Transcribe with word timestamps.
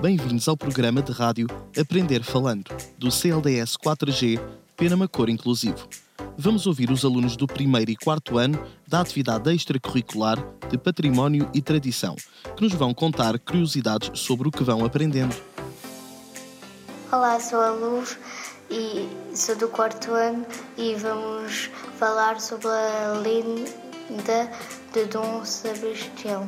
Bem-vindos 0.00 0.46
ao 0.46 0.58
programa 0.58 1.00
de 1.00 1.10
rádio 1.10 1.46
Aprender 1.80 2.22
Falando, 2.22 2.70
do 2.98 3.10
CLDS 3.10 3.78
4G 3.78 4.38
Pena 4.76 5.08
Cor 5.08 5.30
Inclusivo. 5.30 5.88
Vamos 6.36 6.66
ouvir 6.66 6.90
os 6.90 7.02
alunos 7.02 7.34
do 7.34 7.46
primeiro 7.46 7.90
e 7.90 7.96
quarto 7.96 8.36
ano 8.36 8.62
da 8.86 9.00
atividade 9.00 9.50
extracurricular 9.54 10.36
de 10.68 10.76
Património 10.76 11.50
e 11.54 11.62
Tradição, 11.62 12.14
que 12.54 12.62
nos 12.62 12.74
vão 12.74 12.92
contar 12.92 13.38
curiosidades 13.38 14.20
sobre 14.20 14.46
o 14.46 14.50
que 14.50 14.62
vão 14.62 14.84
aprendendo. 14.84 15.34
Olá, 17.10 17.40
sou 17.40 17.60
a 17.60 17.70
Luz 17.70 18.18
e 18.70 19.08
sou 19.34 19.56
do 19.56 19.68
quarto 19.68 20.12
ano 20.12 20.44
e 20.76 20.94
vamos 20.96 21.70
falar 21.98 22.38
sobre 22.38 22.68
a 22.68 23.14
lenda 23.14 24.50
de 24.92 25.06
Dom 25.06 25.42
Sebastião. 25.42 26.46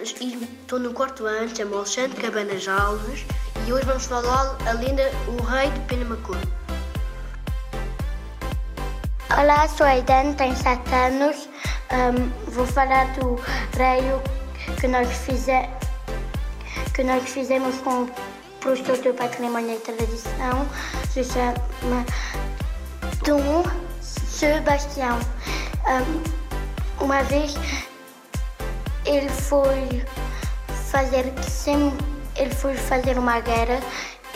Estou 0.00 0.78
no 0.78 0.94
quarto 0.94 1.26
ano, 1.26 1.54
chamo 1.54 1.76
Alexandre 1.76 2.18
Cabanas 2.22 2.66
Alves 2.66 3.22
e 3.66 3.70
hoje 3.70 3.84
vamos 3.84 4.06
falar 4.06 4.56
a 4.66 4.72
lenda 4.72 5.02
O 5.28 5.42
Rei 5.42 5.70
de 5.70 5.80
Penamacor. 5.80 6.38
Olá, 9.38 9.68
sou 9.68 9.84
a 9.84 9.90
Aidan, 9.90 10.32
tenho 10.38 10.56
7 10.56 10.94
anos. 10.94 11.50
Um, 11.92 12.50
vou 12.50 12.66
falar 12.66 13.12
do 13.18 13.34
rei 13.76 14.00
que 14.80 14.88
nós, 14.88 15.06
fize, 15.18 15.68
que 16.94 17.04
nós 17.04 17.28
fizemos 17.28 17.76
com 17.80 18.04
o 18.04 18.10
professor 18.60 18.96
do 19.02 19.12
Patrimônio 19.12 19.76
e 19.76 19.80
Tradição. 19.80 20.66
Se 21.12 21.22
chama 21.24 22.06
Dom 23.22 23.64
Sebastião. 24.00 25.18
Um, 25.84 27.04
uma 27.04 27.22
vez 27.24 27.54
ele 29.10 29.28
foi 29.28 30.06
fazer 30.90 31.24
sem, 31.42 31.92
ele 32.36 32.54
foi 32.54 32.76
fazer 32.76 33.18
uma 33.18 33.40
guerra 33.40 33.80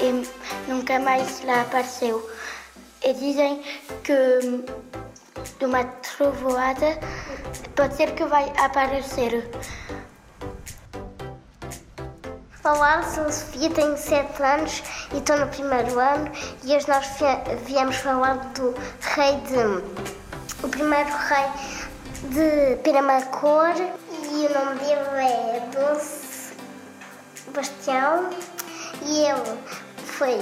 e 0.01 0.27
nunca 0.69 0.99
mais 0.99 1.45
lá 1.45 1.63
apareceu. 1.63 2.29
E 3.05 3.13
dizem 3.15 3.63
que 4.03 4.41
de 5.59 5.65
uma 5.65 5.85
trovoada 5.85 6.99
pode 7.77 7.95
ser 7.95 8.15
que 8.15 8.25
vai 8.25 8.53
aparecer. 8.59 9.49
Olá, 12.65 13.03
sou 13.05 13.27
a 13.27 13.31
Sofia, 13.31 13.71
tenho 13.71 13.97
7 13.97 14.43
anos 14.43 14.83
e 15.13 15.19
estou 15.19 15.39
no 15.39 15.47
primeiro 15.49 16.01
ano 16.01 16.33
e 16.65 16.75
hoje 16.75 16.89
nós 16.89 17.07
viemos 17.65 17.97
falar 17.97 18.35
do 18.55 18.75
rei 19.01 19.37
de. 19.43 20.65
o 20.65 20.69
primeiro 20.69 21.11
rei 21.11 21.47
de 22.31 22.77
Piramacor 22.83 23.75
e 24.35 24.47
o 24.47 24.53
nome 24.53 24.81
dele 24.81 25.01
é 25.17 25.63
Dulce 25.71 26.55
Bastião. 27.55 28.31
E 29.03 29.21
ele 29.21 29.59
foi 29.97 30.41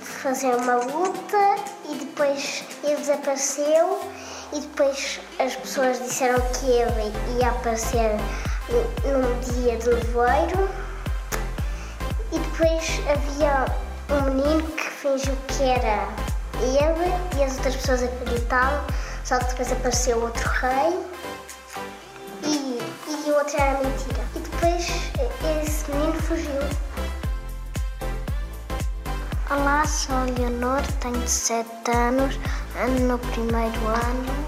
fazer 0.00 0.54
uma 0.54 0.76
luta 0.76 1.56
e 1.88 1.96
depois 1.96 2.62
ele 2.84 2.96
desapareceu 2.96 4.00
e 4.52 4.60
depois 4.60 5.20
as 5.40 5.56
pessoas 5.56 5.98
disseram 5.98 6.40
que 6.52 6.66
ele 6.66 7.12
ia 7.38 7.48
aparecer 7.48 8.12
num 9.04 9.40
dia 9.40 9.76
de 9.76 9.88
nevoeiro. 9.88 10.68
E 12.30 12.38
depois 12.38 13.00
havia 13.10 13.64
um 14.10 14.22
menino 14.30 14.62
que 14.72 14.84
fingiu 14.84 15.36
que 15.48 15.64
era 15.64 16.06
ele 16.60 17.38
e 17.38 17.44
as 17.44 17.56
outras 17.56 17.74
pessoas 17.76 18.02
acreditavam, 18.04 18.84
só 19.24 19.38
que 19.38 19.46
depois 19.46 19.72
apareceu 19.72 20.22
outro 20.22 20.48
rei 20.48 21.11
outro 23.52 23.60
era 23.60 23.78
mentira. 23.80 24.24
E 24.34 24.38
depois 24.38 24.86
esse 25.62 25.90
menino 25.90 26.22
fugiu. 26.22 26.52
Olá, 29.50 29.84
sou 29.84 30.14
a 30.16 30.24
Leonor, 30.24 30.80
tenho 31.00 31.28
7 31.28 31.68
anos, 31.94 32.38
ando 32.80 33.00
no 33.00 33.18
primeiro 33.18 33.86
ano. 33.86 34.46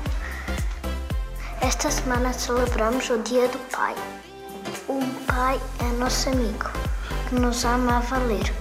Esta 1.60 1.90
semana 1.90 2.32
celebramos 2.32 3.08
o 3.10 3.18
Dia 3.18 3.48
do 3.48 3.58
Pai. 3.70 3.94
O 4.88 5.00
pai 5.26 5.60
é 5.80 5.98
nosso 5.98 6.30
amigo, 6.30 6.70
que 7.28 7.34
nos 7.34 7.64
ama 7.64 7.98
a 7.98 8.00
valer. 8.00 8.52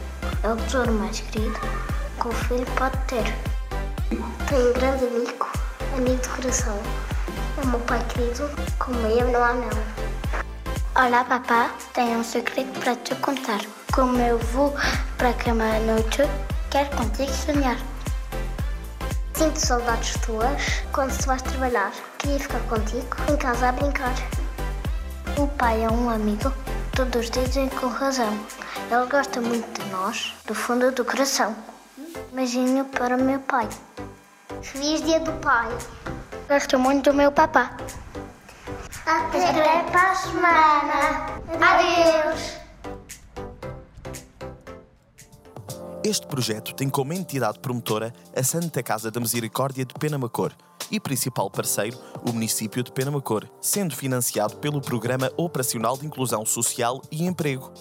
É 0.44 0.50
o 0.50 0.58
tesouro 0.58 0.92
mais 0.92 1.20
querido 1.22 1.60
que 2.22 2.28
o 2.28 2.32
filho 2.32 2.66
pode 2.78 2.98
ter. 3.08 3.34
Tenho 4.50 4.70
um 4.70 4.74
grande 4.74 5.06
amigo, 5.06 5.48
amigo 5.98 6.22
de 6.22 6.30
coração. 6.30 6.78
É 7.58 7.62
o 7.62 7.68
meu 7.68 7.80
pai 7.82 8.04
querido, 8.10 8.50
como 8.80 9.00
eu 9.08 9.32
não 9.32 9.44
há 9.44 9.54
não. 9.54 10.13
Olá, 10.96 11.24
papá. 11.24 11.72
Tenho 11.92 12.20
um 12.20 12.24
segredo 12.24 12.80
para 12.80 12.96
te 12.96 13.16
contar. 13.16 13.60
Como 13.92 14.16
eu 14.20 14.38
vou 14.38 14.72
para 15.18 15.30
a 15.30 15.34
cama 15.34 15.64
à 15.64 15.80
noite, 15.80 16.22
quero 16.70 16.96
contigo 16.96 17.32
sonhar. 17.32 17.78
Sinto 19.34 19.58
saudades 19.58 20.14
tuas 20.24 20.84
quando 20.92 21.18
tu 21.18 21.26
vais 21.26 21.42
trabalhar. 21.42 21.92
Queria 22.20 22.40
ficar 22.40 22.60
contigo 22.70 23.08
em 23.28 23.36
casa 23.38 23.70
a 23.70 23.72
brincar. 23.72 24.14
O 25.36 25.48
pai 25.48 25.84
é 25.84 25.90
um 25.90 26.12
amigo, 26.12 26.54
todos 26.96 27.32
dizem 27.32 27.70
com 27.70 27.88
razão. 27.88 28.38
Ele 28.92 29.10
gosta 29.10 29.42
muito 29.42 29.82
de 29.82 29.90
nós, 29.90 30.36
do 30.46 30.54
fundo 30.54 30.92
do 30.92 31.04
coração. 31.04 31.56
Beijinho 32.32 32.86
para 32.86 33.18
o 33.18 33.20
meu 33.20 33.40
pai. 33.40 33.68
Feliz 34.62 35.02
dia 35.02 35.20
do 35.22 35.32
pai. 35.40 35.76
Gosto 36.48 36.78
muito 36.78 37.10
do 37.10 37.16
meu 37.16 37.32
papá. 37.32 37.76
Até 39.06 39.84
para 39.92 40.12
a 40.12 40.16
semana. 40.16 41.26
Adeus. 41.60 42.54
Este 46.06 46.26
projeto 46.28 46.74
tem 46.74 46.90
como 46.90 47.12
entidade 47.12 47.60
promotora 47.60 48.14
a 48.36 48.44
Santa 48.44 48.82
Casa 48.82 49.12
da 49.12 49.20
Misericórdia 49.20 49.86
de 49.86 49.94
Penamacor 49.94 50.54
e 50.90 51.00
principal 51.00 51.50
parceiro 51.50 51.98
o 52.26 52.32
município 52.32 52.84
de 52.84 52.92
Penamacor, 52.92 53.48
sendo 53.60 53.96
financiado 53.96 54.58
pelo 54.58 54.82
Programa 54.82 55.32
Operacional 55.36 55.98
de 55.98 56.06
Inclusão 56.06 56.46
Social 56.46 57.02
e 57.12 57.26
Emprego. 57.26 57.72